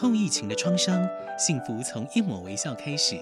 [0.00, 1.06] 后疫情的创伤，
[1.38, 3.20] 幸福从一抹微笑开始。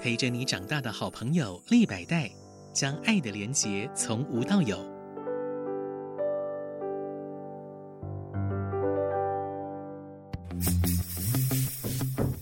[0.00, 2.30] 陪着你长大的好朋友利百代，
[2.72, 4.78] 将爱的连结从无到有。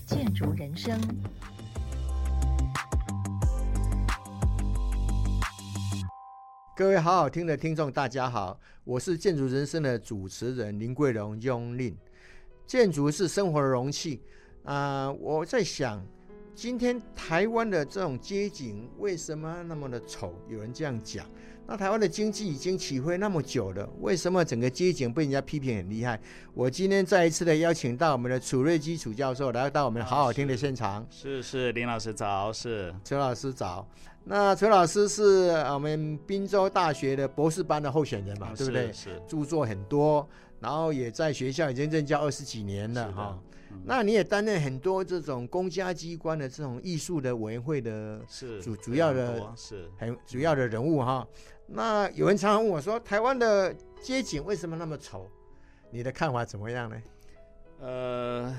[0.05, 0.95] 建筑人生，
[6.75, 11.97] 各位好好听的听众，大家好，我是建筑人生的主持人林桂荣雍令。
[12.67, 14.21] 建筑是生活的容器
[14.63, 15.13] 啊、呃！
[15.13, 16.05] 我在想，
[16.53, 20.33] 今天台湾的这种街景为什么那么的丑？
[20.49, 21.25] 有人这样讲。
[21.65, 26.19] 那台湾的经济已经起飞那么久了，为什么整个街景被人家批评很厉害？
[26.53, 31.05] 我今天再一次的邀请到我们的楚瑞基楚教授来到我们好好听的现场。
[31.09, 33.87] 是是，林老师早，是陈老师早。
[34.29, 38.87] 那陈老师是我们滨州大学的博士班的候选人嘛，对不对？
[38.91, 40.27] 是，是著作很多。
[40.59, 43.39] 然后也在学校已经任教二十几年了哈，
[43.71, 48.19] 嗯、那你也担任很多这种公家机关的这种艺术的委员会的
[48.61, 51.27] 主主要的是很主要的人物哈。
[51.67, 55.29] 那有人常常问我说，台湾的街景为什么那么丑？
[55.91, 57.01] 你的看法怎么样呢？
[57.79, 58.55] 呃，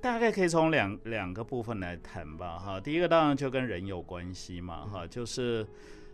[0.00, 2.80] 大概可以从两两个部分来谈吧哈。
[2.80, 5.64] 第一个当然就跟人有关系嘛哈，就是。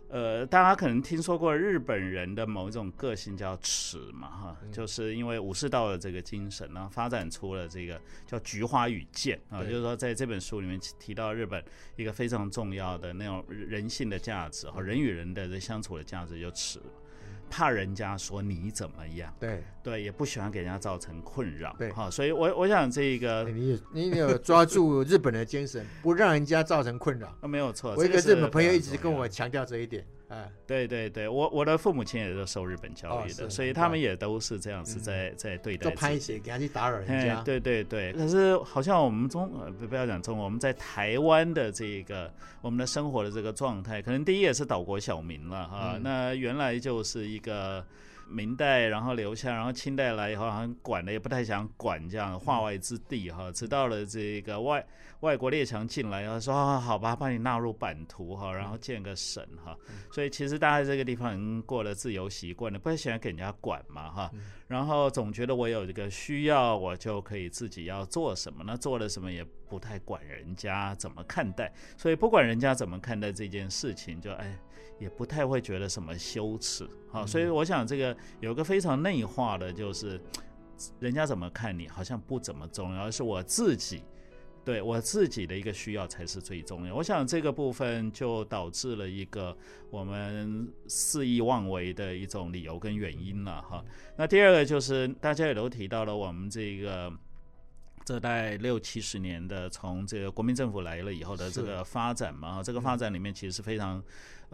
[0.09, 11.63] 呃，大家可能听说过日本人的某一种个性叫耻嘛，哈，嗯、就是因为武士道的这个精神呢，发展出了这个叫菊花与剑啊，就是说在这本书里面提到日本
[11.95, 16.79] 一个非常重要的那种人性的价值和人与人的相处的价值，就尺。
[17.49, 19.33] 怕人家说你怎么样？
[19.39, 21.75] 对对，也不喜欢给人家造成困扰。
[21.77, 27.35] 对，哦，所以我我想这个你你有抓住日本的精神，不让人家造成困扰。
[27.47, 27.93] 没有错。
[27.95, 30.05] 我一个日本朋友一直跟我强调这一点。
[30.27, 35.89] 哎，对对对，我我的父母亲也是受日本教育的，所以他们也都是这样子在在对待。
[35.89, 37.41] 就拍谢，给他去打扰人家。
[37.43, 42.31] 对对对，可是好像我们中不不要讲中国，我们在台湾的这个
[42.61, 45.99] 我们的生活的这个状态，可能第一也是岛国小民了哈。
[46.01, 47.85] 那原来就是一个。
[48.27, 53.51] 明代，然后留下，然后清代来以后，好像管的也不太想管，这样化外之地哈。
[53.51, 54.85] 直到了这个外
[55.21, 59.77] 外国列强进来，然后说好吧，把你纳入版图哈，然后建个省哈。
[60.11, 64.31] 所以其实大家在这个地方已经过了自由习惯了，不太喜欢给人家管嘛哈。
[64.67, 74.57] 然后总觉得我有这个需要，我就可以自己要做什么，那做了什么也不太管人家怎么看待，所以不管人家怎么看待这件事情，就哎。
[74.99, 80.19] 也不太会觉得什么羞耻，啊，所以我想这个有个非常内化的，就是
[80.99, 84.03] 人家怎么看你好像不怎么重要，而是我自己
[84.63, 86.95] 对我自己的一个需要才是最重要。
[86.95, 89.55] 我想这个部分就导致了一个
[89.89, 93.83] 我们肆意妄为的一种理由跟原因了哈。
[94.17, 97.11] 那第二个就是大家也都提到了我们这个。
[98.07, 103.99] 这代六七十年的，从这个国民政府来了以后的这个发展嘛，这个发展里面其实是非常，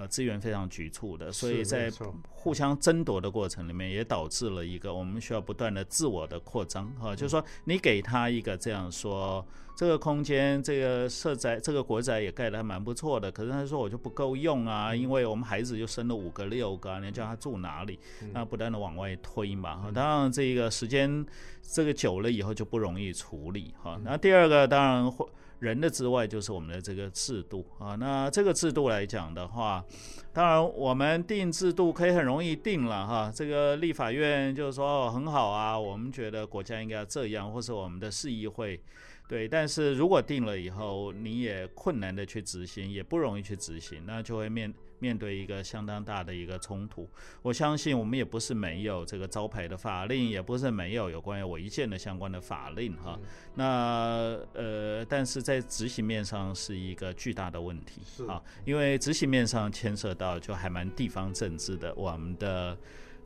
[0.01, 1.91] 呃，资源非常局促的，所以在
[2.28, 9.45] 互相争夺的过程里面，也导致了一个我们需要不断的自我的扩张哈，就是说你给他一个这样说，
[9.75, 18.00] 这个空间，这个社宅，这个国宅也盖得还蛮不错的，可是他说我就不够用啊，因为我们孩子就生了五个六个，你叫他住哪里？
[18.33, 21.23] 那不断的往外推嘛，哈，当然这个时间
[21.62, 24.01] 这个久了以后就不容易处理哈。
[24.03, 25.28] 那第二个当然会。
[25.62, 29.86] 人的之外就是我们的这个制度啊，那这个制度来讲的话，
[30.34, 38.82] 当然我们定制度可以很容易定了哈，这个立法院就是说很好啊，我们觉得国家应该要这样，或是我们的市议会。
[39.30, 47.09] 对，但是如果定了以后，你也困难的去执行，也不容易去执行，那就会面面对一个相当大的一个冲突。
[47.41, 53.19] 我相信我们也不是没有这个招牌的法令，也不是没有有关于违建的相关的法令哈。
[53.22, 62.78] 嗯、那呃，但是在执行面上是一个巨大的问题啊，因为执行面上牵涉到就还蛮地方政治的，我们的。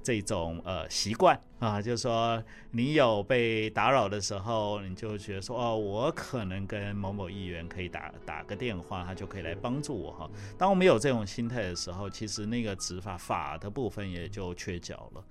[0.05, 10.29] 这种呃习惯啊，就是说你有被打扰的时候，你就觉得说哦，我可能跟某某议员可以打打个电话，他就可以来帮助我哈。
[10.59, 15.23] 当我们有这种心态的时候，其实那个执法法的部分也就缺角了。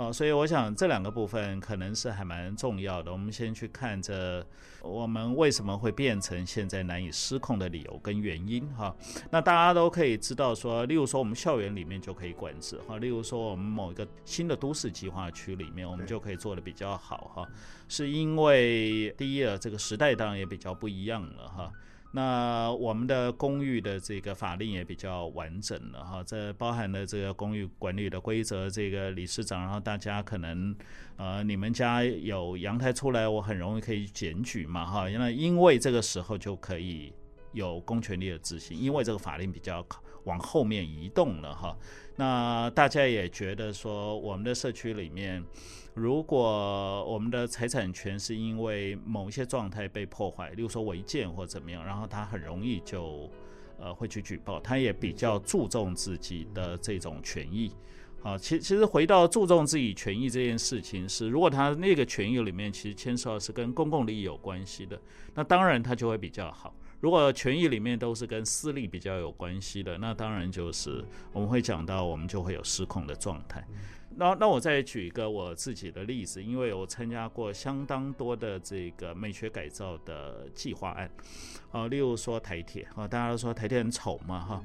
[0.00, 3.12] 好，所以我想这两个部分可能是还蛮重要的。
[3.12, 4.42] 我们先去看着
[4.80, 8.96] 我们为什么会变成现在难以失控的理由跟原因哈。
[9.30, 17.46] 那大家都可以知道说，例如说我们校园里面就可以管制哈，例如说我们某一个新的都市计划区里面，我们就可以做的比较好哈，
[17.86, 21.70] 是因为第一啊，这个时代当然也比较不一样了哈。
[22.12, 30.74] 那我们的公寓的这个法令也比较完整了哈，这包含了这个公寓管理的规则，这个理事长，然后大家可能
[31.16, 37.12] 呃，你们家有阳台出来，我很容易可以检举嘛哈，那因为这个时候就可以
[37.52, 39.84] 有公权力的执行，因为这个法令比较
[40.24, 41.76] 往后面移动了哈，
[42.16, 45.44] 那大家也觉得说我们的社区里面。
[45.92, 53.28] 如果我们的财产权是因为某一些状态被破坏，例如说违建或怎么样，然后他很容易就
[53.76, 57.72] 呃会去举报，他也比较注重自己的这种权益。
[58.22, 64.98] 啊，其其实回到注重自己权益这件事情是，如果他那个权益里面其实牵涉到是跟公共利益有关系的，
[65.34, 66.72] 那当然他就会比较好。
[67.00, 73.66] 如果权益里面都是跟私利比较有关系的，那当然就是我们会讲到我们就会有失控的状态。
[74.16, 81.10] 那那我再举一个我自己的例子，因为我参加过相当多的这个美学改造的计划案，
[81.70, 84.62] 啊，例如说台铁啊，大家都说台铁很丑嘛，哈，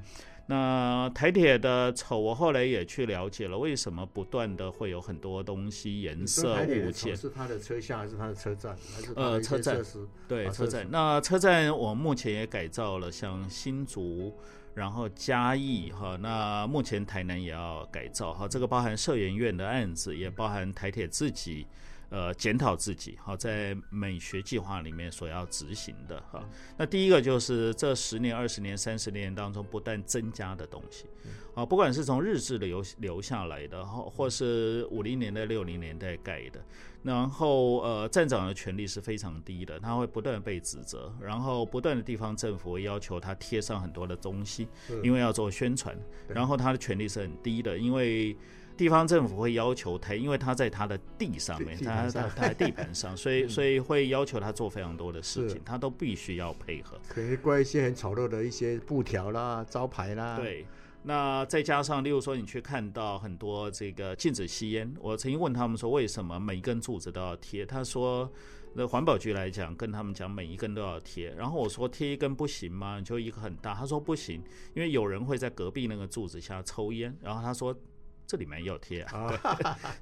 [0.48, 7.16] 那台铁的丑，我后来也去了解了，为什么不断的会有很多东西颜色物件？
[7.16, 8.76] 是它的车厢还是它的车站？
[8.96, 9.82] 还是呃车站？
[10.28, 10.88] 对车站。
[10.90, 14.34] 那车站我目前也改造了，像新竹。
[14.76, 21.66] 然后嘉义哈，那目前台南也要改造哈，这个包含社研院的案子，也包含台铁自己，
[22.10, 26.44] 呃，检讨自己哈，在美学计划里面所要执行的哈。
[26.78, 31.06] 那第一个就是这十年、二十年、三十年当中不断增加的东西，
[31.56, 36.62] 啊，不管是从日治留留下来的，或或是五零年代、六零年代盖的。
[37.04, 44.68] 然后，呃，站长的权力是非常低的，他会不断被指责，然后不断的地方政府会要求他贴上很多的东西，
[45.04, 45.96] 因为要做宣传。
[46.28, 48.36] 然后他的权力是很低的，因为
[48.78, 57.00] 地方政府会要求他，因为他在他的地上面，他他他的地盘上， 所以所以会要求他做非常多的事情，他都必须要配合。
[57.08, 60.38] 可以挂一些很丑陋的一些布条啦、招牌啦。
[60.38, 60.66] 对。
[61.08, 67.64] 那再加上，例如说，你去看到很多这个禁止吸烟，我曾经问他们说，为什么每一根柱子都要贴？
[67.64, 68.28] 他说，
[68.74, 71.32] 那环保局来讲，跟他们讲每一根都要贴。
[71.36, 73.00] 然后我说，贴一根不行吗？
[73.00, 73.76] 就一个很大。
[73.76, 74.42] 他说不行，
[74.74, 77.16] 因为有人会在隔壁那个柱子下抽烟。
[77.22, 77.74] 然后他说。
[78.28, 79.02] 这里面要贴。
[79.04, 79.28] 啊，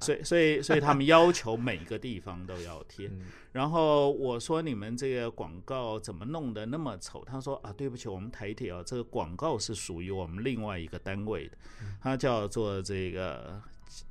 [0.00, 3.10] 所以所以所以他们要求每个地方都要贴。
[3.52, 7.24] 然后我说，你们这个广告怎么弄得那么丑？
[7.24, 11.56] 他说啊，对不起，我们台铁啊，这个广告是属于我们另外一个单位的，
[12.02, 13.62] 它叫做这个。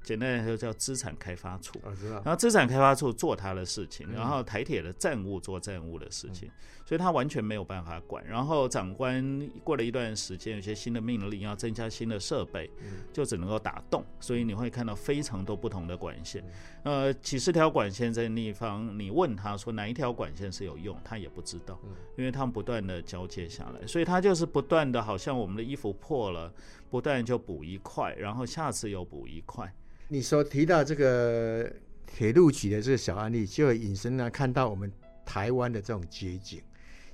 [0.01, 1.77] 简单来说叫资产开发处，
[2.23, 6.49] 然后资产开发处做他的事情，然后台铁的站务做站务的事情，
[6.93, 8.23] 所以他完全没有办法管。
[8.23, 12.69] 然后长官过了一段时间，有些新的命令要增加新的设备，
[13.11, 16.43] 就只能够打洞，所以你会看到非常多不同的管线，
[16.83, 21.79] 呃，几十条管线在那地方，你问他说哪一条管线是有用，他也不知道，
[22.15, 26.53] 因为他们不断的交接下来，所以他就是不断的，好像我们的衣服破了。
[26.93, 29.73] 不断就补一块，然后下次又补一块。
[30.09, 31.67] 你所提到这个
[32.05, 34.91] 铁路局的这个小案例，就会引申呢，看到我们
[35.25, 36.61] 台湾的这种街景。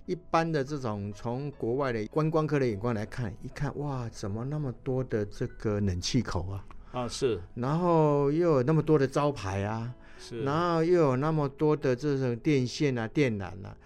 [0.09, 6.65] 一般的这种从国外的观光客的眼光来看，一看哇，怎么那么多的这个冷气口啊？
[6.93, 7.39] 啊，是。
[7.53, 10.41] 然后又有那么多的招牌啊，是。
[10.41, 13.77] 然后又有那么多的这种电线啊、电缆啊。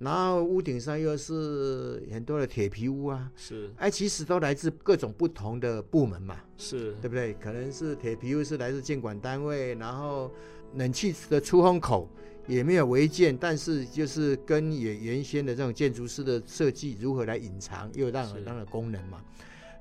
[0.00, 7.32] 然后屋顶上又是很多的铁皮屋啊，是，哎，其实都来自各种不同的部门嘛，是对不对？
[7.40, 10.30] 可能是铁皮屋是来自监管单位，然后
[10.74, 12.06] 冷气的出风口
[12.50, 19.20] 也没有违建，但是就是跟也原先的这种建筑师的设计如何来隐藏，又让有当的功能嘛。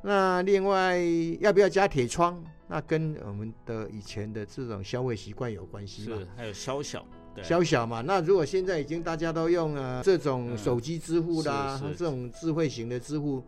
[0.01, 0.97] 那另外
[1.41, 2.41] 要不要加铁窗？
[2.67, 6.17] 那跟我们的以前的这种消费习惯有关系嘛？
[6.17, 7.05] 是，还有宵小。
[7.41, 13.41] 小小嘛，那如果现在已经大家都用了这种手机支付啦，和这种智慧型的支付，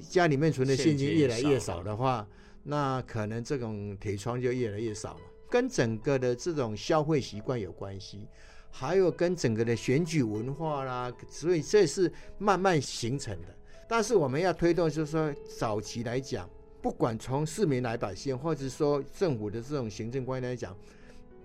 [0.00, 2.26] 家里面存的现金越来越少的话，
[2.62, 5.20] 那可能这种铁窗就越来越少了。
[5.48, 8.26] 跟整个的这种消费习惯有关系，
[8.70, 13.48] 还有跟整个的选举文化啦，所以这是慢慢形成的。
[13.88, 16.48] 但是我们要推动，就是说早期来讲，
[16.82, 20.76] 不管从市民来百姓，或者说政府的这种行政官员来讲。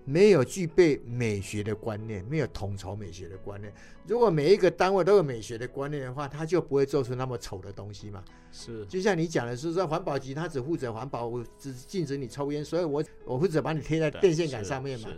[0.04, 3.72] 没有具备美学的观念，没有统筹美学的观念。
[4.06, 8.22] 如果每一个单位都有美学的观念的话，他就不会做出那么丑的东西嘛。
[8.52, 15.08] 是，就像你讲的是说，环保局他只负责环保，我只禁止你抽烟，所以我我负责把你贴在电线杆上面嘛。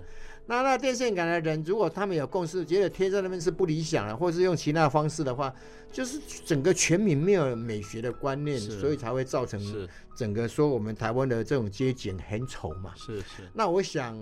[0.48, 5.52] 那那电线杆的人，如果他们有共识，觉得贴在那边是不理想的，或是用其他方式的话，
[5.90, 9.60] 就是整个全民没有美学的观念，所以才会造成
[10.16, 12.92] 整个说我们台湾的这种街景很丑嘛。
[12.94, 13.42] 是是。
[13.52, 14.16] 那我想。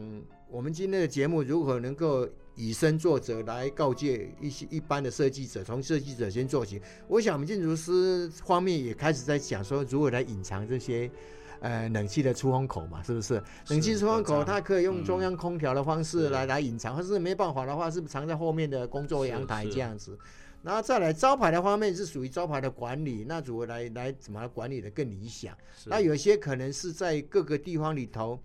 [0.49, 6.81] 我们今天的节目如何能够以身作则来告诫一些一般的设计者，从设计者先做起。
[7.09, 11.11] 我想我们建筑师方面也开始在讲说，如何来隐藏这些
[11.59, 13.43] 呃冷气的出风口嘛，是不是？
[13.69, 20.17] 冷气出风口它可以用中央空调的方式来、嗯、来隐藏，或是没办法的话，是不是藏在后面的工作阳台这样子？
[20.63, 25.57] 然后再来招牌的方面是属于招牌的管理，那如何来来怎么来管理的更理想？
[25.87, 28.39] 那有些可能是在各个地方里头。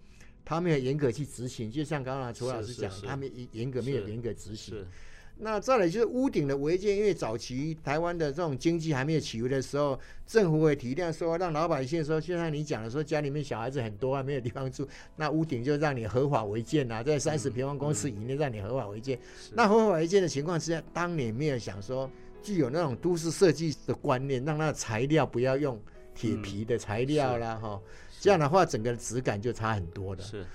[0.50, 4.84] 他没有严格去执行，就像刚刚楚老师讲，他们严严格没有严格执行。
[5.38, 19.16] 那再来就是屋顶的违建，因为早期台湾的这种经济还没有起飞的时候，政府会体谅说，让老百姓说，就像你讲的说，家里面小孩子很多啊，没有地方住， 那屋顶就让你合法违建啊，在三十平方公尺以内让你合法违建。
[19.18, 22.10] 嗯嗯、那合法违建的情况之下，当年没有想说
[22.42, 25.80] 具有那种都市设计的观念，让那个材料不要用
[26.16, 27.82] 铁皮的材料啦，哈、嗯。
[28.20, 30.22] 这样的话，整个质感就差很多的。
[30.24, 30.46] 是，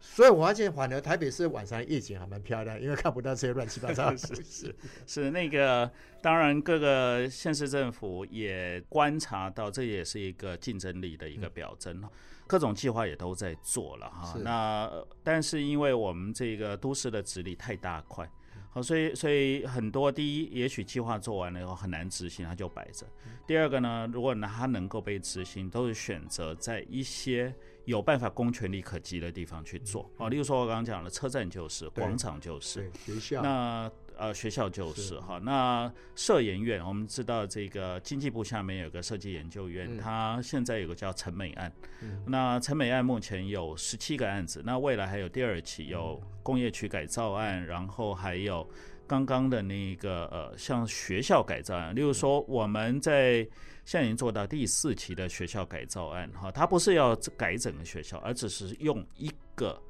[0.00, 4.34] 所以我发现反而台北市晚上夜景还蛮漂亮，因为看不到这些乱七八糟的 东西。
[4.34, 4.74] 是是
[5.06, 5.90] 是，那个
[6.20, 12.00] 当然各个县市政府也观察到，这也是一个竞争力的一个表征。
[12.02, 12.10] 嗯、
[12.46, 14.36] 各种计划也都在做了哈。
[14.42, 14.90] 那
[15.22, 18.28] 但是因为我们这个都市的治理太大块。
[18.70, 23.06] 好，所以所以很多第一，也许计划做完了以后很难执行，它就摆着。
[23.46, 30.10] 第二个呢，如果它能够被执行，都是选择在一些有办法公权力可及的地方去做。
[30.18, 33.90] 啊，例如说我刚刚讲的车站就是，广场就是，学校那。
[34.18, 35.18] 呃，学校就是。
[35.20, 48.68] 哈，那设研院，我们知道这个经济部下面有个设计研究院，嗯、它现在有个叫陈美案，嗯、那陈美案目前有十七个案子，那未来还有第二期有工业区改造案，嗯、然后还有
[49.06, 53.36] 刚刚的那个呃，像学校改造案，例如说我们在
[53.84, 59.80] 现在已经做到第四期的学校改造案哈，它不是要改整个学校，而只是用一个。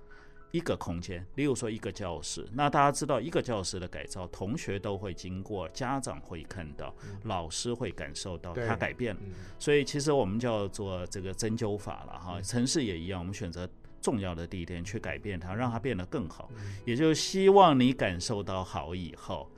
[0.50, 9.14] 一个空间，例如说一个教室，那大家知道一个教室的改造，同学都会经过，家长会看到，老师会感受到它改变。
[9.14, 9.20] 了，
[9.58, 12.40] 所以其实我们叫做这个针灸法了哈。
[12.40, 13.68] 城市也一样，我们选择
[14.00, 16.50] 重要的地点去改变它，让它变得更好，
[16.84, 19.50] 也就是希望你感受到好以后。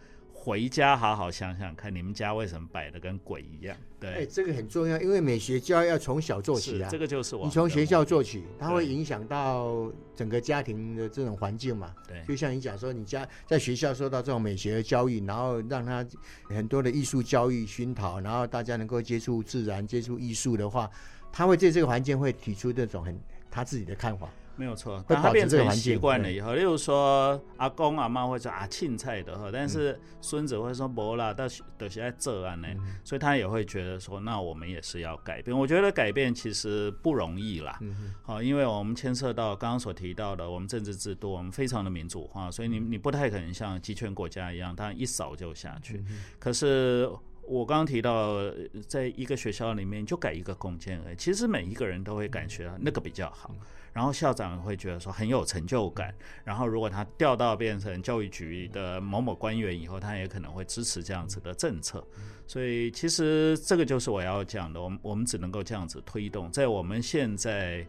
[0.42, 3.76] 回家好好想想看，你们家为什么摆的跟鬼一样？
[4.00, 6.88] 对，哎，这个很重要，因为美学教育要从小做起啊。
[6.90, 7.44] 这个就是我。
[7.44, 11.94] 你从学校做起，它会影响到整个家庭的这种环境嘛。
[12.08, 16.02] 对，就像你讲说，你家在学校受到这种美学的教育，然后让他
[16.48, 20.90] 很多的艺术教育熏陶，然后大家能够接触自然、接触艺术的话，
[21.30, 23.20] 他会对这个环境会提出这种很
[23.50, 24.26] 他自己的看法。
[24.60, 31.46] 没有错，当他变成习惯了以后，例如说阿公阿妈会说啊青菜的哈，但是孙子会说不啦，到
[31.78, 32.68] 都是在这样呢，
[33.02, 35.58] 所以他也会觉得说，那我们也是要改变。
[35.58, 37.80] 我觉得改变其实不容易啦，
[38.22, 46.04] 好，因为我们牵涉到刚刚所提到的，我们政治制度，我们非常的民主化，所以你你不太可能像集权国家一样，它一扫就下去。
[46.38, 47.08] 可是
[47.50, 48.38] 我刚刚提到，
[48.86, 53.52] 在一个学校里面就改一个空间而已，其实每一个人都会感觉到那个比较好。
[53.92, 56.14] 然后校长会觉得说很有成就感，
[56.44, 62.06] 然后如果他调到变成教育局的某某官员以后，他也可能会支持这样子的政策。
[62.46, 67.84] 所以其实这个就是我要讲的，我们我们只能够这样子推动，在我们现在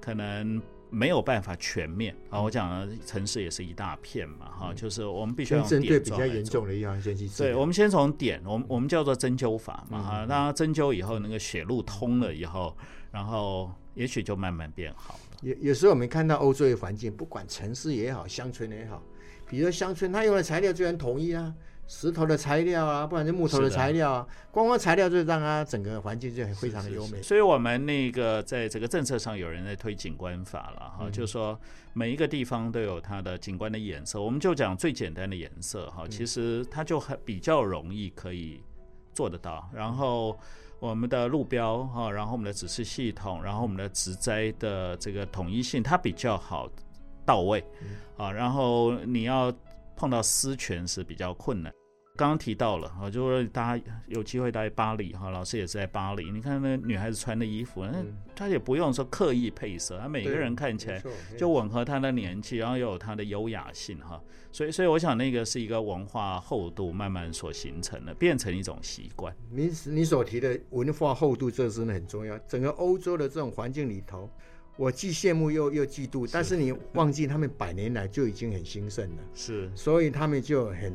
[0.00, 2.14] 可能没有办法全面。
[2.28, 2.40] 啊。
[2.40, 12.76] 我讲的城市也是一大片嘛，哈，就是我们必须要针对比较严重的一项先去对，我们先从点，我们我们叫做针灸法嘛，哈，那针灸以后那个血路通了以后，
[13.10, 15.18] 然后也许就慢慢变好。
[15.42, 19.02] 有有时候我们看到欧洲的环境，不管城市也好，乡村也好，
[19.48, 21.54] 比如说乡村，它用的材料居然统一啊，
[21.92, 27.20] 石头的材料啊，不然就木头的材料啊，光光材料就让它整个环境就很非常的优美。
[27.20, 31.58] 所以，我们那个在这个政策上，有人在推景观法了哈，就是说
[31.92, 38.62] 每一个地方都有它的景观的颜色，我们就讲最简单的颜色哈，其实它就很比较容易可以
[39.12, 40.38] 做得到，然后。
[40.78, 46.66] 我们的路标哈，然后我们的指示系统，然后我们的植栽的这个统一性，它比较好
[47.26, 47.62] 到位
[48.16, 48.32] 啊。
[48.32, 49.52] 然后你要
[50.00, 51.70] 碰到私权是比较困难。
[52.16, 56.30] 刚刚提到了啊，就说大家有机会待巴黎哈，老师也是在巴黎。
[56.30, 58.02] 你看那女孩子穿的衣服，那
[58.34, 61.02] 她也不用说刻意配色，她每个人看起来
[61.36, 64.18] 就吻合她的年纪，然后又有她的优雅性哈。
[64.50, 69.34] 所以，所以我想那个是一个文化厚度慢慢所形成的，变成一种习惯。
[69.50, 72.38] 你你所提的文化厚度，这真的很重要。
[72.48, 74.30] 整个欧洲的这种环境里头，
[74.76, 80.94] 我既羡慕又又嫉妒，但是你忘记他们百年来就已经很兴盛了，是，所以他们就很。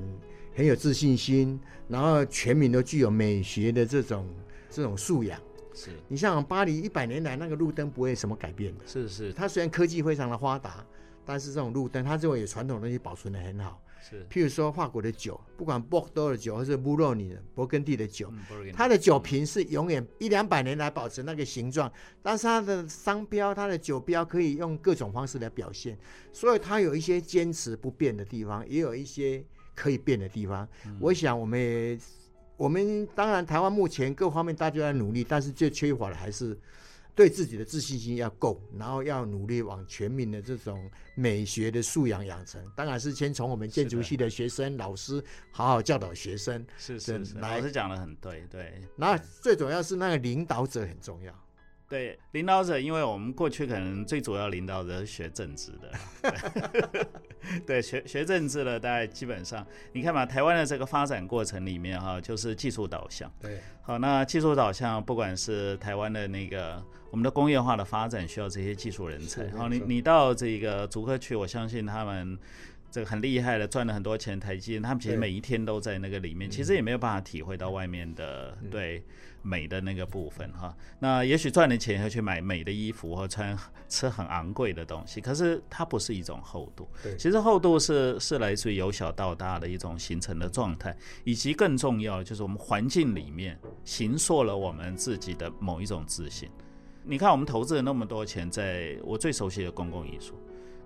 [0.57, 4.25] 很有自信心，然后全民都具有美学的这种
[4.69, 5.37] 这种素养。
[5.73, 8.87] 是你像巴黎一百年来那个路灯不会什么改变的。
[8.87, 10.81] 是是，它虽然科技非常的发达，
[11.25, 13.81] 但是这种路灯，它认为有传统东西保存的很好。
[14.07, 25.97] 是，譬如说法国的酒，不管波尔多的酒，或是布洛尼的勃艮第的酒，嗯、它的酒瓶是永远一两百年来保持那个形状，但是它的商标、它的酒标可以用各种方式来表现，
[26.31, 29.43] 所以它有一些坚持不变的地方，也有一些
[29.73, 30.67] 可以变的地方。
[30.85, 31.97] 嗯、我想，我们也
[32.57, 36.55] 我们当然台湾目前各方面大家在努力，但是最缺乏的还是。
[37.15, 42.61] 对自己的自信心要够，然后要努力往全民的这种美学的素养养成。
[42.75, 46.65] 当然是先从我们建筑系的学生、老师好好教导学生。
[46.77, 48.81] 是是是，老师讲的很对，对。
[48.97, 51.33] 那最主要是那个领导者很重要。
[51.95, 57.07] 对，领导者，因为我们过去可能最主要领导者是学政治的，
[57.65, 63.31] 对，学学政治的，大概基本上你看嘛，台湾的这个发展过程里面哈，就是技术导向。
[63.41, 72.37] 对，好，那技术导向，不管是台湾的那个我们的工业化的发展需要这些技术人才，好，你你到这个竹科去，我相信他们。
[72.95, 74.39] 这个很厉害的，赚了很多钱。
[74.39, 79.03] 台积电他们其实每一天都在那个里面，其实也没有办法体会到外面的对
[79.41, 80.73] 美的那个部分哈。
[80.99, 83.57] 那也许赚了钱要去买美的衣服或穿
[83.89, 86.87] 吃很昂贵的东西，可是它不是一种厚度。
[87.19, 96.49] 其实厚度是是来自于由小到大的一种形成的状态，以及更重要就是我们环境里面形塑了我们自己的某一种自信。
[97.03, 100.33] 你看，我们投资了那么多钱，在我最熟悉的公共艺术。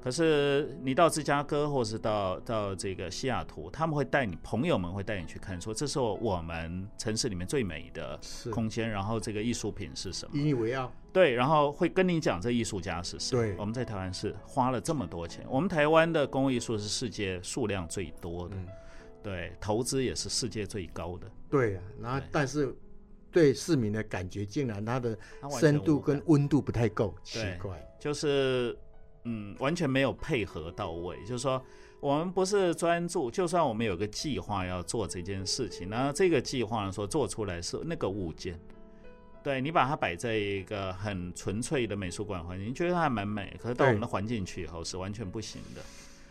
[0.02, 8.18] 可是你到芝加哥，或是到到这个西雅图，他们会带你朋友们会带你去看，说这是我们城市里面最美的
[8.50, 10.38] 空间，然后这个艺术品是什么？
[10.38, 10.92] 引以为傲。
[11.12, 13.38] 对，然后会跟你讲这艺术家是谁。
[13.38, 18.68] 对，我们在台湾是花了这么多钱，我们台湾的公共艺术是世界数量最多的，嗯、
[19.22, 21.30] 对，投资也是世界最高的。
[21.50, 22.74] 对啊，然后但是
[23.32, 25.18] 对市民的感觉，竟然它的
[25.60, 28.78] 深度跟温度不太够，奇怪，就是。
[29.24, 31.18] 嗯，完全没有配合到位。
[31.22, 31.62] 就是说，
[32.00, 38.60] 我们不是专注，就算我们有个计划要做这件事情，那这个计划，说做出来是那个物件，
[39.44, 45.82] 对，你把它摆在一个很纯粹的美术馆环境，你觉得它还蛮美，可是到我们的环境去以后是完全不行的。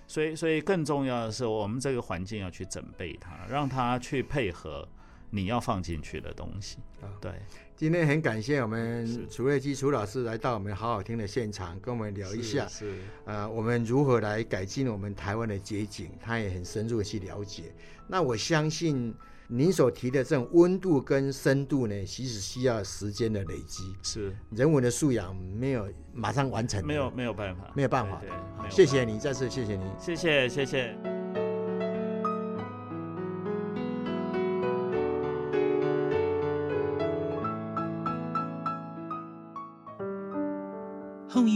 [0.06, 4.88] 所以，所以更重要的是，我们这个环境要去准备它，让它去配合
[5.28, 6.78] 你要放进去的东西。
[7.20, 7.32] 对。
[7.78, 12.94] 今天很感谢我们楚瑞基楚老师来到我们好好听的现场，跟我们聊一下，是，是。
[13.24, 17.72] 呃，我们如何来改进我们台湾的街景，他也很深入的去了解。
[18.08, 19.14] 那我相信
[19.46, 24.36] 您所提的这种温度跟深度呢，其实需要时间的累积，是。
[24.50, 28.18] 人文的素养没有马上完成，没有没有办法，没有办法。
[28.18, 31.17] 对，对，好，谢谢你，再次谢谢你，谢谢谢谢。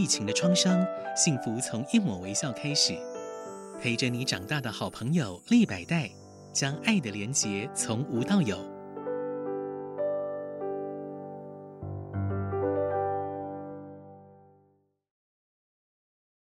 [0.03, 0.85] 疫情的创伤，
[1.15, 2.93] 幸福从一抹微笑开始。
[3.81, 6.11] 陪着你长大的好朋友立百代，
[6.51, 8.72] 将爱的连结从无到有。